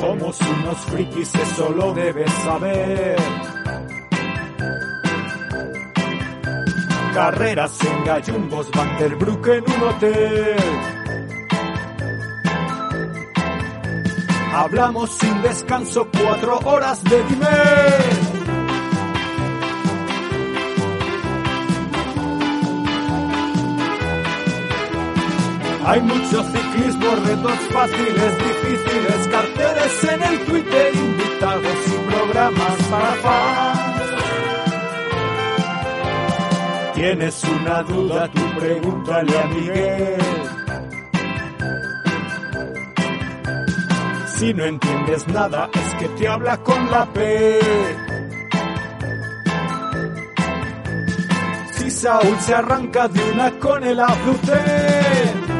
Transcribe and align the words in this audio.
Somos 0.00 0.40
unos 0.40 0.78
frikis, 0.86 1.34
eso 1.34 1.70
lo 1.70 1.92
debes 1.92 2.30
saber. 2.44 3.16
Carreras 7.14 7.84
en 7.84 8.04
gallumbos, 8.04 8.70
Vanderbrook 8.70 9.46
en 9.48 9.64
un 9.64 9.82
hotel. 9.88 10.56
Hablamos 14.54 15.10
sin 15.10 15.42
descanso 15.42 16.08
cuatro 16.12 16.58
horas 16.64 17.02
de 17.04 17.22
dime. 17.24 18.28
Hay 25.88 26.02
mucho 26.02 26.44
ciclismo, 26.52 27.16
retos 27.24 27.58
fáciles, 27.72 28.32
difíciles, 28.38 29.17
para. 32.90 33.88
Tienes 36.94 37.44
una 37.44 37.82
duda, 37.84 38.28
tú 38.32 38.40
pregúntale 38.58 39.38
a 39.38 39.46
Miguel. 39.46 40.18
Si 44.38 44.54
no 44.54 44.64
entiendes 44.64 45.28
nada, 45.28 45.68
es 45.72 45.94
que 45.94 46.08
te 46.08 46.28
habla 46.28 46.56
con 46.58 46.90
la 46.90 47.06
P. 47.06 47.60
Si 51.72 51.90
Saúl 51.90 52.36
se 52.40 52.54
arranca 52.54 53.08
de 53.08 53.32
una 53.32 53.50
con 53.58 53.84
el 53.84 54.00
aflute. 54.00 55.57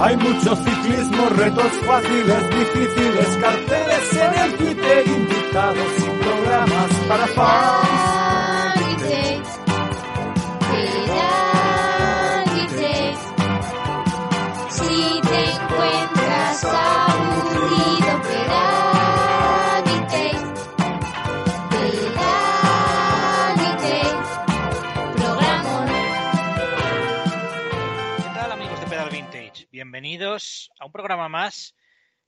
Hay 0.00 0.16
mucho 0.16 0.54
ciclismo, 0.54 1.28
retos 1.30 1.72
fáciles, 1.84 2.50
difíciles, 2.50 3.36
carteles 3.40 4.12
en 4.12 4.34
el 4.34 4.54
Twitter, 4.54 5.08
invitados 5.08 5.92
y 5.98 6.22
programas 6.22 6.92
para 7.08 7.26
fans. 7.26 8.17
Bienvenidos 29.70 30.72
a 30.80 30.86
un 30.86 30.90
programa 30.90 31.28
más 31.28 31.76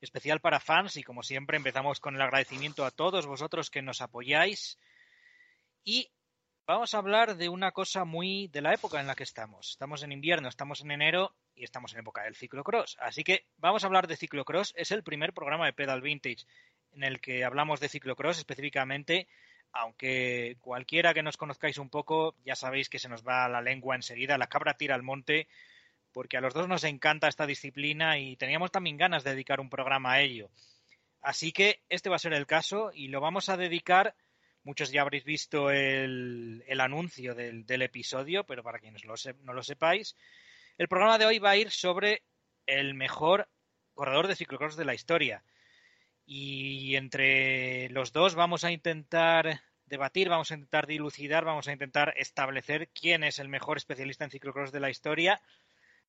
especial 0.00 0.40
para 0.40 0.60
fans 0.60 0.96
y 0.96 1.02
como 1.02 1.24
siempre 1.24 1.56
empezamos 1.56 1.98
con 1.98 2.14
el 2.14 2.22
agradecimiento 2.22 2.84
a 2.84 2.92
todos 2.92 3.26
vosotros 3.26 3.68
que 3.68 3.82
nos 3.82 4.00
apoyáis 4.00 4.78
y 5.82 6.08
vamos 6.68 6.94
a 6.94 6.98
hablar 6.98 7.36
de 7.36 7.48
una 7.48 7.72
cosa 7.72 8.04
muy 8.04 8.46
de 8.48 8.62
la 8.62 8.74
época 8.74 9.00
en 9.00 9.08
la 9.08 9.16
que 9.16 9.24
estamos. 9.24 9.70
Estamos 9.70 10.04
en 10.04 10.12
invierno, 10.12 10.48
estamos 10.48 10.82
en 10.82 10.92
enero 10.92 11.34
y 11.56 11.64
estamos 11.64 11.92
en 11.94 11.98
época 11.98 12.22
del 12.22 12.36
ciclocross. 12.36 12.96
Así 13.00 13.24
que 13.24 13.44
vamos 13.56 13.82
a 13.82 13.88
hablar 13.88 14.06
de 14.06 14.16
ciclocross. 14.16 14.72
Es 14.76 14.92
el 14.92 15.02
primer 15.02 15.32
programa 15.32 15.66
de 15.66 15.72
Pedal 15.72 16.02
Vintage 16.02 16.46
en 16.92 17.02
el 17.02 17.20
que 17.20 17.44
hablamos 17.44 17.80
de 17.80 17.88
ciclocross 17.88 18.38
específicamente, 18.38 19.26
aunque 19.72 20.58
cualquiera 20.60 21.12
que 21.12 21.24
nos 21.24 21.36
conozcáis 21.36 21.78
un 21.78 21.90
poco 21.90 22.36
ya 22.44 22.54
sabéis 22.54 22.88
que 22.88 23.00
se 23.00 23.08
nos 23.08 23.26
va 23.26 23.48
la 23.48 23.62
lengua 23.62 23.96
enseguida, 23.96 24.38
la 24.38 24.46
cabra 24.46 24.74
tira 24.74 24.94
al 24.94 25.02
monte 25.02 25.48
porque 26.12 26.36
a 26.36 26.40
los 26.40 26.54
dos 26.54 26.68
nos 26.68 26.84
encanta 26.84 27.28
esta 27.28 27.46
disciplina 27.46 28.18
y 28.18 28.36
teníamos 28.36 28.70
también 28.70 28.96
ganas 28.96 29.24
de 29.24 29.30
dedicar 29.30 29.60
un 29.60 29.70
programa 29.70 30.12
a 30.12 30.20
ello. 30.20 30.50
Así 31.22 31.52
que 31.52 31.82
este 31.88 32.08
va 32.08 32.16
a 32.16 32.20
ser 32.20 32.32
el 32.32 32.46
caso 32.46 32.90
y 32.94 33.08
lo 33.08 33.20
vamos 33.20 33.48
a 33.48 33.56
dedicar, 33.56 34.14
muchos 34.62 34.90
ya 34.90 35.02
habréis 35.02 35.24
visto 35.24 35.70
el, 35.70 36.64
el 36.66 36.80
anuncio 36.80 37.34
del, 37.34 37.82
episodio, 37.82 38.44
pero 38.44 38.62
para 38.62 38.78
quienes 38.78 39.04
lo 39.04 39.16
se, 39.16 39.34
no 39.42 39.52
lo 39.52 39.62
sepáis, 39.62 40.16
el 40.78 40.88
programa 40.88 41.18
de 41.18 41.26
hoy 41.26 41.38
va 41.38 41.50
a 41.50 41.56
ir 41.56 41.70
sobre 41.70 42.22
el 42.66 42.94
mejor 42.94 43.48
corredor 43.94 44.28
de 44.28 44.36
ciclocross 44.36 44.76
de 44.76 44.86
la 44.86 44.94
historia. 44.94 45.44
Y 46.24 46.96
entre 46.96 47.88
los 47.90 48.12
dos 48.12 48.34
vamos 48.34 48.64
a 48.64 48.72
intentar 48.72 49.62
debatir, 49.84 50.28
vamos 50.28 50.50
a 50.50 50.54
intentar 50.54 50.86
dilucidar, 50.86 51.44
vamos 51.44 51.68
a 51.68 51.72
intentar 51.72 52.14
establecer 52.16 52.88
quién 52.88 53.24
es 53.24 53.40
el 53.40 53.48
mejor 53.48 53.76
especialista 53.76 54.24
en 54.24 54.30
ciclocross 54.30 54.72
de 54.72 54.80
la 54.80 54.88
historia 54.88 55.42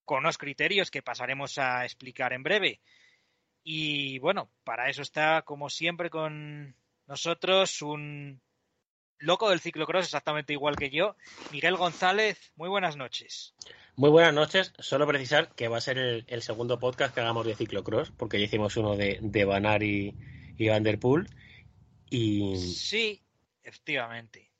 con 0.05 0.19
unos 0.19 0.37
criterios 0.37 0.91
que 0.91 1.01
pasaremos 1.01 1.57
a 1.57 1.85
explicar 1.85 2.33
en 2.33 2.43
breve. 2.43 2.81
Y 3.63 4.19
bueno, 4.19 4.49
para 4.63 4.89
eso 4.89 5.01
está, 5.01 5.43
como 5.43 5.69
siempre, 5.69 6.09
con 6.09 6.75
nosotros 7.07 7.81
un 7.81 8.41
loco 9.19 9.49
del 9.49 9.59
ciclocross, 9.59 10.05
exactamente 10.05 10.53
igual 10.53 10.75
que 10.75 10.89
yo, 10.89 11.15
Miguel 11.51 11.77
González. 11.77 12.51
Muy 12.55 12.69
buenas 12.69 12.97
noches. 12.97 13.53
Muy 13.95 14.09
buenas 14.09 14.33
noches. 14.33 14.73
Solo 14.79 15.05
precisar 15.05 15.53
que 15.53 15.67
va 15.67 15.77
a 15.77 15.81
ser 15.81 15.97
el, 15.97 16.25
el 16.27 16.41
segundo 16.41 16.79
podcast 16.79 17.13
que 17.13 17.21
hagamos 17.21 17.45
de 17.45 17.55
ciclocross, 17.55 18.11
porque 18.11 18.39
ya 18.39 18.45
hicimos 18.45 18.77
uno 18.77 18.95
de, 18.95 19.19
de 19.21 19.45
Banar 19.45 19.83
y, 19.83 20.15
y 20.57 20.69
Vanderpool. 20.69 21.29
Y... 22.09 22.57
Sí, 22.57 23.23
efectivamente. 23.63 24.50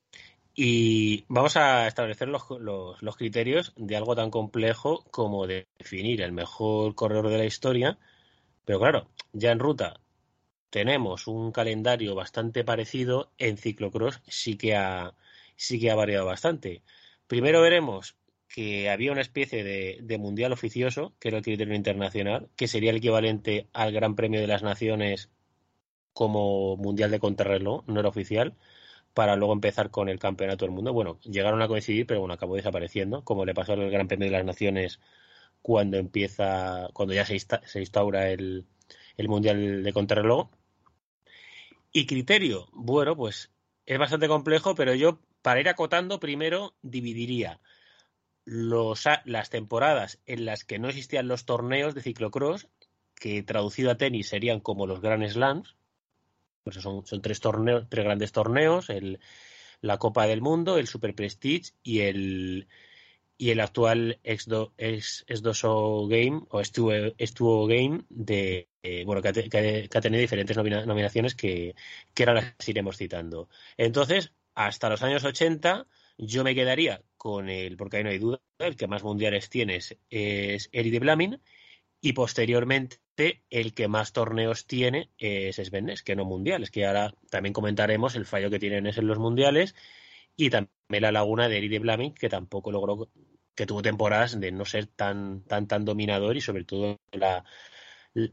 Y 0.53 1.23
vamos 1.29 1.55
a 1.55 1.87
establecer 1.87 2.27
los, 2.27 2.43
los, 2.59 3.15
criterios 3.15 3.73
de 3.77 3.95
algo 3.95 4.15
tan 4.15 4.29
complejo 4.29 5.05
como 5.09 5.47
definir 5.47 6.21
el 6.21 6.33
mejor 6.33 6.93
corredor 6.95 7.29
de 7.29 7.37
la 7.37 7.45
historia. 7.45 7.97
Pero 8.65 8.79
claro, 8.79 9.07
ya 9.33 9.51
en 9.51 9.59
ruta 9.59 10.01
tenemos 10.69 11.27
un 11.27 11.51
calendario 11.51 12.15
bastante 12.15 12.63
parecido. 12.65 13.31
En 13.37 13.57
ciclocross 13.57 14.21
sí 14.27 14.57
que 14.57 14.75
ha, 14.75 15.13
sí 15.55 15.79
que 15.79 15.89
ha 15.91 15.95
variado 15.95 16.25
bastante. 16.25 16.83
Primero 17.27 17.61
veremos 17.61 18.17
que 18.49 18.89
había 18.89 19.13
una 19.13 19.21
especie 19.21 19.63
de, 19.63 19.99
de 20.01 20.17
mundial 20.17 20.51
oficioso, 20.51 21.13
que 21.19 21.29
era 21.29 21.37
el 21.37 21.43
criterio 21.43 21.75
internacional, 21.75 22.49
que 22.57 22.67
sería 22.67 22.91
el 22.91 22.97
equivalente 22.97 23.67
al 23.71 23.93
Gran 23.93 24.15
Premio 24.15 24.41
de 24.41 24.47
las 24.47 24.63
Naciones 24.63 25.29
como 26.13 26.75
mundial 26.75 27.09
de 27.11 27.19
contrarreloj, 27.19 27.85
no 27.87 28.01
era 28.01 28.09
oficial 28.09 28.57
para 29.13 29.35
luego 29.35 29.53
empezar 29.53 29.91
con 29.91 30.09
el 30.09 30.19
campeonato 30.19 30.65
del 30.65 30.73
mundo. 30.73 30.93
Bueno, 30.93 31.19
llegaron 31.23 31.61
a 31.61 31.67
coincidir, 31.67 32.05
pero 32.05 32.19
bueno, 32.21 32.33
acabó 32.33 32.55
desapareciendo, 32.55 33.23
como 33.23 33.45
le 33.45 33.53
pasó 33.53 33.73
al 33.73 33.89
Gran 33.89 34.07
Premio 34.07 34.27
de 34.27 34.31
las 34.31 34.45
Naciones 34.45 34.99
cuando 35.61 35.97
empieza, 35.97 36.89
cuando 36.93 37.13
ya 37.13 37.25
se, 37.25 37.33
insta, 37.33 37.61
se 37.65 37.79
instaura 37.79 38.29
el, 38.29 38.65
el 39.17 39.29
Mundial 39.29 39.83
de 39.83 39.93
Contrarreloj. 39.93 40.49
Y 41.91 42.05
criterio, 42.05 42.69
bueno, 42.71 43.15
pues 43.15 43.51
es 43.85 43.99
bastante 43.99 44.27
complejo, 44.27 44.75
pero 44.75 44.93
yo 44.95 45.19
para 45.41 45.59
ir 45.59 45.69
acotando 45.69 46.19
primero 46.19 46.73
dividiría 46.81 47.59
los, 48.45 49.03
las 49.25 49.49
temporadas 49.49 50.19
en 50.25 50.45
las 50.45 50.63
que 50.63 50.79
no 50.79 50.89
existían 50.89 51.27
los 51.27 51.45
torneos 51.45 51.93
de 51.93 52.01
ciclocross, 52.01 52.67
que 53.15 53.43
traducido 53.43 53.91
a 53.91 53.97
tenis 53.97 54.29
serían 54.29 54.59
como 54.59 54.87
los 54.87 55.01
Grand 55.01 55.27
Slams, 55.27 55.75
pues 56.63 56.77
son, 56.77 57.03
tres 57.21 57.39
torneos, 57.39 57.87
tres 57.89 58.05
grandes 58.05 58.31
torneos, 58.31 58.89
el, 58.89 59.19
la 59.81 59.97
Copa 59.97 60.27
del 60.27 60.41
Mundo, 60.41 60.77
el 60.77 60.87
Super 60.87 61.15
Prestige 61.15 61.73
y 61.83 62.01
el 62.01 62.67
y 63.37 63.49
el 63.49 63.59
actual 63.59 64.19
X2 64.23 64.71
X2O 64.77 66.07
Game 66.07 66.43
o 66.49 66.61
X2O 66.61 67.67
Game 67.67 68.03
de 68.09 68.69
eh, 68.83 69.03
bueno 69.03 69.23
que 69.23 69.29
ha, 69.29 70.01
tenido 70.01 70.21
diferentes 70.21 70.55
nomina, 70.55 70.85
nominaciones 70.85 71.33
que, 71.33 71.73
que 72.13 72.23
ahora 72.23 72.55
las 72.59 72.69
iremos 72.69 72.97
citando. 72.97 73.49
Entonces, 73.77 74.31
hasta 74.53 74.89
los 74.89 75.01
años 75.01 75.23
80 75.23 75.87
yo 76.19 76.43
me 76.43 76.53
quedaría 76.53 77.01
con 77.17 77.49
el, 77.49 77.77
porque 77.77 77.97
ahí 77.97 78.03
no 78.03 78.11
hay 78.11 78.19
duda, 78.19 78.39
el 78.59 78.75
que 78.75 78.87
más 78.87 79.03
mundiales 79.03 79.49
tienes 79.49 79.97
es 80.11 80.69
Eric 80.71 80.93
de 80.93 80.99
Blamin 80.99 81.41
y 82.01 82.13
posteriormente 82.13 83.43
el 83.49 83.73
que 83.73 83.87
más 83.87 84.13
torneos 84.13 84.65
tiene 84.65 85.11
es 85.19 85.57
Svennes, 85.57 86.03
que 86.03 86.15
no 86.15 86.25
mundiales, 86.25 86.71
que 86.71 86.85
ahora 86.85 87.13
también 87.29 87.53
comentaremos 87.53 88.15
el 88.15 88.25
fallo 88.25 88.49
que 88.49 88.59
tienen 88.59 88.87
es 88.87 88.97
en 88.97 89.07
los 89.07 89.19
mundiales 89.19 89.75
y 90.35 90.49
también 90.49 90.71
la 90.89 91.11
laguna 91.11 91.47
de 91.47 91.57
Eri 91.57 91.67
de 91.69 91.79
Blaming, 91.79 92.13
que 92.13 92.29
tampoco 92.29 92.71
logró, 92.71 93.09
que 93.55 93.65
tuvo 93.65 93.81
temporadas 93.81 94.39
de 94.39 94.51
no 94.51 94.65
ser 94.65 94.87
tan, 94.87 95.43
tan, 95.43 95.67
tan 95.67 95.85
dominador 95.85 96.35
y 96.37 96.41
sobre 96.41 96.63
todo 96.63 96.99
la, 97.11 97.43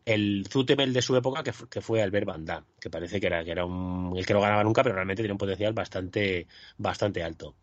el 0.05 0.47
Zutemel 0.51 0.93
de 0.93 1.03
su 1.03 1.17
época, 1.17 1.43
que, 1.43 1.53
que 1.71 1.81
fue 1.81 2.03
Albert 2.03 2.27
Damme, 2.41 2.67
que 2.81 2.91
parece 2.91 3.21
que 3.21 3.27
era, 3.27 3.45
que 3.45 3.51
era 3.51 3.65
un, 3.65 4.15
el 4.17 4.27
que 4.27 4.35
no 4.35 4.41
ganaba 4.41 4.65
nunca, 4.65 4.83
pero 4.83 4.95
realmente 4.95 5.23
tiene 5.23 5.33
un 5.33 5.39
potencial 5.39 5.73
bastante, 5.73 6.47
bastante 6.79 7.23
alto. 7.23 7.55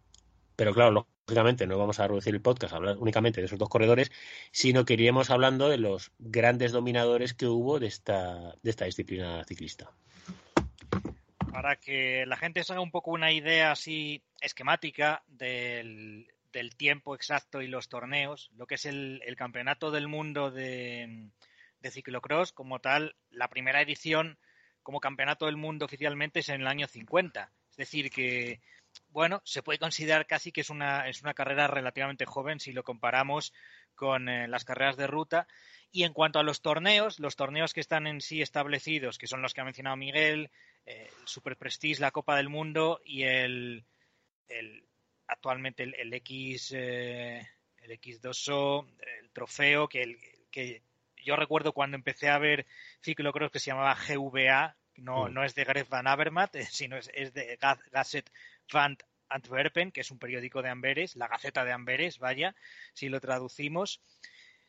Pero 0.56 0.74
claro, 0.74 1.08
lógicamente 1.28 1.68
no 1.68 1.78
vamos 1.78 2.00
a 2.00 2.08
reducir 2.08 2.34
el 2.34 2.42
podcast 2.42 2.74
a 2.74 2.78
hablar 2.78 2.98
únicamente 2.98 3.42
de 3.42 3.48
esos 3.48 3.60
dos 3.60 3.70
corredores, 3.70 4.12
sino 4.52 4.86
que 4.86 4.94
iríamos 4.94 5.30
hablando 5.30 5.70
de 5.70 5.78
los 5.78 6.12
grandes 6.20 6.72
dominadores 6.72 7.34
que 7.34 7.48
hubo 7.48 7.80
de 7.80 7.88
esta, 7.88 8.56
de 8.62 8.70
esta 8.70 8.86
disciplina 8.86 9.44
ciclista. 9.46 9.92
Para 11.52 11.78
que 11.78 12.26
la 12.26 12.38
gente 12.38 12.64
se 12.64 12.74
haga 12.74 12.82
un 12.82 12.92
poco 12.92 13.12
una 13.12 13.32
idea 13.32 13.72
así 13.72 14.22
esquemática 14.42 15.24
del, 15.28 16.28
del 16.52 16.76
tiempo 16.76 17.16
exacto 17.16 17.62
y 17.62 17.68
los 17.68 17.90
torneos, 17.90 18.52
lo 18.56 18.68
que 18.68 18.76
es 18.76 18.86
el, 18.86 19.22
el 19.26 19.36
campeonato 19.36 19.90
del 19.90 20.08
mundo 20.08 20.52
de, 20.52 21.30
de 21.80 21.92
ciclocross 21.92 22.52
como 22.52 22.80
tal, 22.80 23.16
la 23.32 23.50
primera 23.50 23.82
edición 23.82 24.38
como 24.84 25.00
campeonato 25.00 25.48
del 25.48 25.58
mundo 25.58 25.86
oficialmente 25.86 26.42
es 26.42 26.50
en 26.50 26.62
el 26.62 26.68
año 26.68 26.88
50. 26.88 27.52
Es 27.72 27.78
decir, 27.78 28.10
que, 28.10 28.62
bueno, 29.10 29.42
se 29.46 29.64
puede 29.64 29.80
considerar 29.80 30.26
casi 30.28 30.52
que 30.52 30.62
es 30.62 30.70
una, 30.70 31.08
es 31.08 31.22
una 31.22 31.34
carrera 31.34 31.68
relativamente 31.68 32.26
joven 32.26 32.60
si 32.60 32.72
lo 32.72 32.84
comparamos 32.84 33.54
con 33.96 34.28
eh, 34.30 34.48
las 34.48 34.66
carreras 34.66 34.98
de 34.98 35.08
ruta. 35.08 35.48
Y 35.92 36.04
en 36.04 36.14
cuanto 36.14 36.40
a 36.40 36.44
los 36.44 36.62
torneos, 36.62 37.20
los 37.20 37.36
torneos 37.38 37.74
que 37.74 37.80
están 37.80 38.08
en 38.08 38.20
sí 38.22 38.42
establecidos, 38.42 39.18
que 39.18 39.28
son 39.28 39.42
los 39.42 39.54
que 39.54 39.62
ha 39.62 39.66
mencionado 39.66 39.96
Miguel, 39.96 40.52
eh, 40.86 41.10
el 41.22 41.28
Super 41.28 41.56
Prestige, 41.56 42.02
la 42.02 42.12
Copa 42.12 42.36
del 42.36 42.50
Mundo 42.50 43.00
y 43.06 43.24
el, 43.24 43.86
el 44.50 44.86
actualmente 45.28 45.84
el, 45.84 45.96
el 45.96 46.14
X 46.14 46.74
eh, 46.76 47.48
el 47.78 47.92
X2O, 48.00 48.86
el 49.22 49.30
trofeo 49.32 49.88
que, 49.88 50.02
el, 50.02 50.18
que 50.52 50.82
yo 51.24 51.36
recuerdo 51.36 51.72
cuando 51.72 51.96
empecé 51.96 52.30
a 52.30 52.38
ver 52.40 52.66
ciclocross 53.04 53.52
que 53.52 53.60
se 53.60 53.72
llamaba 53.72 53.96
GVA, 53.96 54.76
no, 54.98 55.28
Mm. 55.30 55.34
no 55.34 55.44
es 55.44 55.56
de 55.56 55.66
Gref 55.66 55.90
Van 55.90 56.08
Avermaet, 56.08 56.52
sino 56.72 56.98
es, 56.98 57.10
es 57.14 57.34
de 57.34 57.58
Ga- 57.60 57.80
Van 58.72 58.98
Antwerpen, 59.30 59.92
que 59.92 60.02
es 60.02 60.12
un 60.12 60.20
periódico 60.20 60.62
de 60.62 60.70
Amberes, 60.70 61.16
la 61.16 61.28
Gaceta 61.28 61.64
de 61.64 61.72
Amberes, 61.72 62.20
vaya, 62.20 62.56
si 62.94 63.10
lo 63.10 63.20
traducimos. 63.20 64.02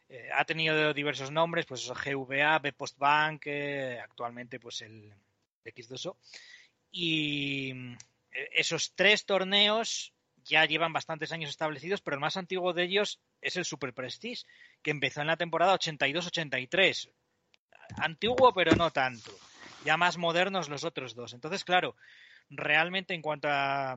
Eh, 0.08 0.28
ha 0.32 0.44
tenido 0.44 0.94
diversos 0.94 1.30
nombres, 1.30 1.66
pues 1.66 1.88
GVA, 1.88 2.58
B 2.60 2.72
Postbank, 2.72 3.42
eh, 3.46 3.98
actualmente 4.00 4.60
pues 4.60 4.82
el 4.82 5.12
X2O. 5.64 6.16
Y 6.92 7.72
eh, 7.72 8.48
esos 8.52 8.94
tres 8.94 9.26
torneos 9.26 10.12
ya 10.44 10.64
llevan 10.64 10.92
bastantes 10.92 11.32
años 11.32 11.50
establecidos, 11.50 12.00
pero 12.00 12.14
el 12.14 12.20
más 12.20 12.36
antiguo 12.36 12.72
de 12.72 12.84
ellos 12.84 13.20
es 13.40 13.56
el 13.56 13.64
Super 13.64 13.92
Prestige, 13.92 14.44
que 14.80 14.92
empezó 14.92 15.20
en 15.20 15.26
la 15.26 15.36
temporada 15.36 15.76
82-83. 15.76 17.10
Antiguo, 17.98 18.52
pero 18.54 18.76
no 18.76 18.90
tanto. 18.92 19.32
Ya 19.84 19.96
más 19.96 20.16
modernos 20.16 20.68
los 20.68 20.84
otros 20.84 21.14
dos. 21.14 21.32
Entonces, 21.32 21.64
claro, 21.64 21.96
realmente 22.50 23.14
en 23.14 23.22
cuanto 23.22 23.48
a, 23.50 23.96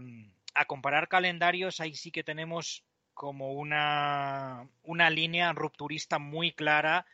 a 0.54 0.66
comparar 0.66 1.08
calendarios, 1.08 1.80
ahí 1.80 1.96
sí 1.96 2.12
que 2.12 2.24
tenemos 2.24 2.84
como 3.14 3.52
una, 3.54 4.68
una 4.84 5.10
línea 5.10 5.52
rupturista 5.54 6.20
muy 6.20 6.52
clara 6.54 7.06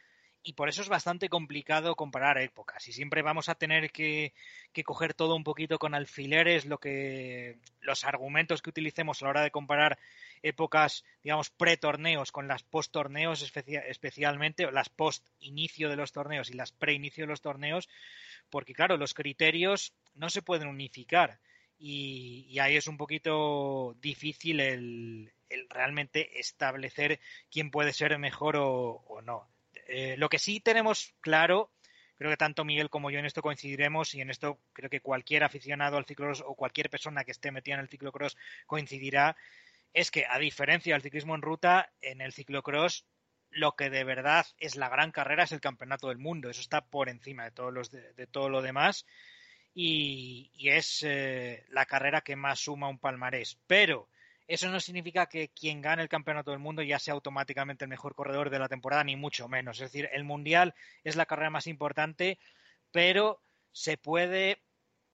y 0.45 0.53
por 0.53 0.69
eso 0.69 0.83
es 0.83 0.89
bastante 0.89 1.27
complicado 1.27 1.95
comparar 1.95 2.37
épocas 2.37 2.87
y 2.87 2.93
siempre 2.93 3.23
vamos 3.23 3.49
a 3.49 3.55
tener 3.55 3.91
que, 3.91 4.33
coger 4.85 5.15
todo 5.15 5.35
un 5.35 5.43
poquito 5.43 5.79
con 5.79 5.95
alfileres 5.95 6.65
lo 6.65 6.77
que 6.77 7.57
los 7.81 8.03
argumentos 8.03 8.61
que 8.61 8.69
utilicemos 8.69 9.21
a 9.21 9.25
la 9.25 9.29
hora 9.31 9.41
de 9.41 9.49
comparar 9.49 9.97
épocas 10.43 11.03
digamos 11.23 11.49
pre-torneos 11.49 12.31
con 12.31 12.47
las 12.47 12.61
post-torneos 12.61 13.41
especia- 13.41 13.87
especialmente 13.87 14.71
las 14.71 14.89
post-inicio 14.89 15.89
de 15.89 15.95
los 15.95 16.11
torneos 16.11 16.51
y 16.51 16.53
las 16.53 16.71
pre-inicio 16.71 17.23
de 17.23 17.29
los 17.29 17.41
torneos 17.41 17.89
porque 18.51 18.75
claro 18.75 18.97
los 18.97 19.15
criterios 19.15 19.93
no 20.13 20.29
se 20.29 20.43
pueden 20.43 20.67
unificar 20.67 21.39
y, 21.79 22.57
ahí 22.59 22.77
es 22.77 22.87
un 22.87 22.97
poquito 22.97 23.95
difícil 23.99 24.59
el, 24.59 25.33
realmente 25.69 26.39
establecer 26.39 27.19
quién 27.51 27.71
puede 27.71 27.91
ser 27.91 28.17
mejor 28.17 28.55
o 28.57 29.21
no. 29.23 29.49
Eh, 29.85 30.15
lo 30.17 30.29
que 30.29 30.39
sí 30.39 30.59
tenemos 30.59 31.13
claro, 31.21 31.71
creo 32.15 32.31
que 32.31 32.37
tanto 32.37 32.65
Miguel 32.65 32.89
como 32.89 33.11
yo 33.11 33.19
en 33.19 33.25
esto 33.25 33.41
coincidiremos 33.41 34.13
y 34.15 34.21
en 34.21 34.29
esto 34.29 34.59
creo 34.73 34.89
que 34.89 35.01
cualquier 35.01 35.43
aficionado 35.43 35.97
al 35.97 36.05
ciclocross 36.05 36.43
o 36.45 36.55
cualquier 36.55 36.89
persona 36.89 37.23
que 37.23 37.31
esté 37.31 37.51
metida 37.51 37.75
en 37.75 37.81
el 37.81 37.89
ciclocross 37.89 38.37
coincidirá, 38.65 39.35
es 39.93 40.11
que 40.11 40.25
a 40.25 40.39
diferencia 40.39 40.93
del 40.93 41.01
ciclismo 41.01 41.35
en 41.35 41.41
ruta, 41.41 41.91
en 42.01 42.21
el 42.21 42.33
ciclocross 42.33 43.05
lo 43.51 43.75
que 43.75 43.89
de 43.89 44.03
verdad 44.03 44.45
es 44.57 44.75
la 44.75 44.89
gran 44.89 45.11
carrera 45.11 45.43
es 45.43 45.51
el 45.53 45.61
campeonato 45.61 46.09
del 46.09 46.17
mundo. 46.17 46.49
Eso 46.49 46.61
está 46.61 46.81
por 46.85 47.07
encima 47.07 47.45
de, 47.45 47.51
todos 47.51 47.73
los 47.73 47.89
de, 47.89 48.27
todo 48.27 48.49
lo 48.49 48.61
demás 48.61 49.05
y, 49.73 50.51
y 50.55 50.69
es 50.69 51.03
eh, 51.03 51.65
la 51.69 51.85
carrera 51.85 52.21
que 52.21 52.35
más 52.35 52.59
suma 52.59 52.89
un 52.89 52.99
palmarés. 52.99 53.57
Pero 53.65 54.09
eso 54.47 54.69
no 54.69 54.79
significa 54.79 55.25
que 55.25 55.49
quien 55.49 55.81
gane 55.81 56.03
el 56.03 56.09
campeonato 56.09 56.51
del 56.51 56.59
mundo 56.59 56.81
ya 56.81 56.99
sea 56.99 57.13
automáticamente 57.13 57.85
el 57.85 57.89
mejor 57.89 58.13
corredor 58.15 58.49
de 58.49 58.59
la 58.59 58.69
temporada, 58.69 59.03
ni 59.03 59.15
mucho 59.15 59.47
menos. 59.47 59.77
Es 59.77 59.91
decir, 59.91 60.09
el 60.13 60.23
mundial 60.23 60.75
es 61.03 61.15
la 61.15 61.25
carrera 61.25 61.49
más 61.49 61.67
importante, 61.67 62.37
pero 62.91 63.41
se 63.71 63.97
puede 63.97 64.61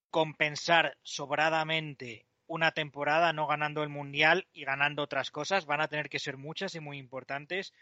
compensar 0.09 0.97
sobradamente 1.03 2.25
una 2.45 2.71
temporada 2.71 3.31
no 3.31 3.47
ganando 3.47 3.81
el 3.81 3.89
mundial 3.89 4.47
y 4.51 4.65
ganando 4.65 5.03
otras 5.03 5.31
cosas. 5.31 5.65
Van 5.65 5.79
a 5.79 5.87
tener 5.87 6.09
que 6.09 6.19
ser 6.19 6.35
muchas 6.35 6.75
y 6.75 6.81
muy 6.81 6.97
importantes, 6.97 7.73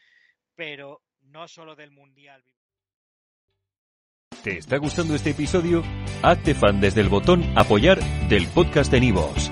pero 0.56 1.02
no 1.22 1.48
solo 1.48 1.76
del 1.76 1.92
mundial. 1.92 2.44
¿Te 4.44 4.60
está 4.60 4.78
gustando 4.78 5.16
este 5.16 5.32
episodio? 5.32 5.84
Hazte 6.22 6.54
fan 6.54 6.80
desde 6.80 7.02
el 7.02 7.10
botón 7.10 7.44
Apoyar 7.58 8.00
del 8.30 8.48
podcast 8.48 8.92
de 8.92 9.02
Nivos. 9.02 9.52